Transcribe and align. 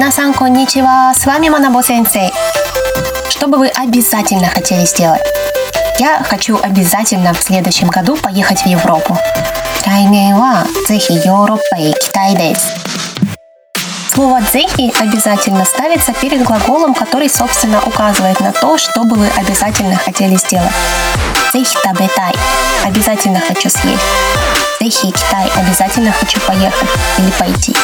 Минасан 0.00 0.32
конничева, 0.32 1.12
с 1.14 1.26
вами 1.26 1.50
Манабо 1.50 1.82
Сенсей. 1.82 2.32
Что 3.28 3.48
бы 3.48 3.58
вы 3.58 3.68
обязательно 3.68 4.48
хотели 4.48 4.86
сделать? 4.86 5.20
Я 5.98 6.22
хочу 6.26 6.58
обязательно 6.58 7.34
в 7.34 7.42
следующем 7.42 7.88
году 7.88 8.16
поехать 8.16 8.62
в 8.62 8.66
Европу. 8.66 9.18
Слово 14.14 14.40
«дзехи» 14.40 14.90
обязательно 15.02 15.66
ставится 15.66 16.14
перед 16.14 16.44
глаголом, 16.44 16.94
который, 16.94 17.28
собственно, 17.28 17.82
указывает 17.84 18.40
на 18.40 18.52
то, 18.52 18.78
что 18.78 19.04
бы 19.04 19.16
вы 19.16 19.28
обязательно 19.36 19.96
хотели 19.96 20.36
сделать. 20.36 20.72
«Дзехи 21.52 21.76
табетай»– 21.82 22.32
обязательно 22.86 23.38
хочу 23.40 23.68
съесть. 23.68 24.00
«Дзехи 24.80 25.10
китай»– 25.10 25.52
обязательно 25.56 26.10
хочу 26.10 26.40
поехать 26.40 26.88
или 27.18 27.30
пойти. 27.32 27.76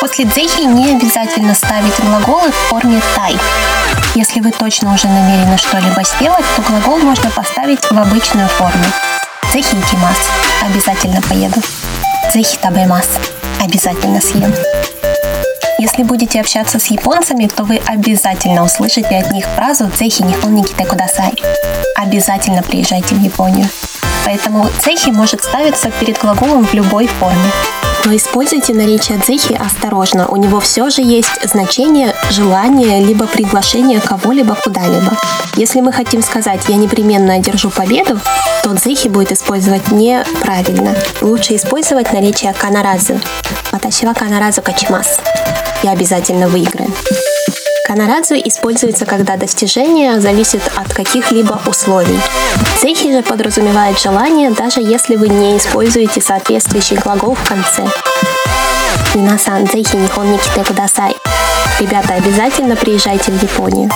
После 0.00 0.24
дзехи 0.24 0.60
не 0.60 0.92
обязательно 0.92 1.54
ставить 1.54 1.98
глаголы 1.98 2.52
в 2.52 2.54
форме 2.54 3.00
тай. 3.16 3.36
Если 4.14 4.40
вы 4.40 4.52
точно 4.52 4.94
уже 4.94 5.08
намерены 5.08 5.58
что-либо 5.58 6.04
сделать, 6.04 6.44
то 6.54 6.62
глагол 6.62 6.98
можно 6.98 7.30
поставить 7.30 7.82
в 7.90 7.98
обычную 7.98 8.48
форму. 8.48 8.84
Дзехи 9.50 9.74
икимас– 9.74 10.30
обязательно 10.64 11.20
поеду. 11.22 11.60
Дзехи 12.30 12.56
табемас– 12.58 13.08
обязательно 13.60 14.20
съем. 14.20 14.54
Если 15.80 16.04
будете 16.04 16.40
общаться 16.40 16.78
с 16.78 16.86
японцами, 16.86 17.46
то 17.46 17.64
вы 17.64 17.80
обязательно 17.84 18.64
услышите 18.64 19.16
от 19.16 19.32
них 19.32 19.46
фразу 19.56 19.90
«Цехи 19.90 20.22
нихон 20.22 20.54
никите 20.54 20.84
кудасай». 20.84 21.34
Обязательно 21.96 22.62
приезжайте 22.62 23.14
в 23.14 23.20
Японию. 23.20 23.68
Поэтому 24.24 24.68
«цехи» 24.80 25.10
может 25.10 25.42
ставиться 25.42 25.90
перед 25.90 26.20
глаголом 26.20 26.64
в 26.64 26.74
любой 26.74 27.06
форме. 27.06 27.50
Но 28.04 28.16
используйте 28.16 28.72
наречие 28.74 29.18
дзехи 29.18 29.54
осторожно. 29.54 30.26
У 30.28 30.36
него 30.36 30.60
все 30.60 30.88
же 30.90 31.02
есть 31.02 31.42
значение 31.44 32.14
желание 32.30 33.04
либо 33.04 33.26
приглашение 33.26 34.00
кого-либо 34.00 34.54
куда-либо. 34.54 35.12
Если 35.56 35.80
мы 35.80 35.92
хотим 35.92 36.22
сказать 36.22 36.62
«я 36.68 36.76
непременно 36.76 37.34
одержу 37.34 37.70
победу», 37.70 38.18
то 38.62 38.70
дзехи 38.70 39.08
будет 39.08 39.32
использовать 39.32 39.90
неправильно. 39.90 40.94
Лучше 41.20 41.56
использовать 41.56 42.12
наречие 42.12 42.52
канаразу. 42.54 43.20
Ваташива 43.72 44.12
канаразу 44.14 44.62
качимас. 44.62 45.20
Я 45.82 45.92
обязательно 45.92 46.48
выиграю. 46.48 46.90
Канарадзу 47.86 48.34
используется, 48.34 49.06
когда 49.06 49.36
достижение 49.36 50.20
зависит 50.20 50.62
от 50.76 50.92
каких-либо 50.92 51.58
условий. 51.66 52.20
Цехи 52.80 53.12
же 53.12 53.22
подразумевает 53.22 54.00
желание, 54.00 54.50
даже 54.50 54.80
если 54.80 55.16
вы 55.16 55.28
не 55.28 55.58
используете 55.58 56.20
соответствующий 56.20 56.96
глагол 56.96 57.34
в 57.34 57.48
конце. 57.48 57.82
Минасан 59.16 59.66
цехи 59.66 59.96
нихон 59.96 60.30
не 60.30 60.38
ките 60.38 60.62
кудасай. 60.62 61.16
Ребята, 61.80 62.14
обязательно 62.14 62.76
приезжайте 62.76 63.32
в 63.32 63.42
Японию. 63.42 63.90